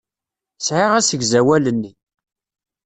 [0.59, 1.91] Sɛiɣ asegzawal-nni.